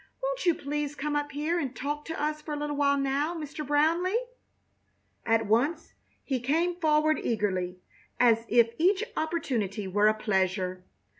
[0.23, 3.35] Won't you please come up here and talk to us for a little while now,
[3.35, 3.63] Mr.
[3.63, 4.29] Brownleigh?"
[5.27, 5.93] At once
[6.23, 7.77] he came forward eagerly,
[8.19, 10.83] as if each opportunity were a pleasure.